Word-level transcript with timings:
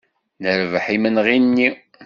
Nerbeḥ 0.41 0.85
imenɣi-nni. 0.95 1.69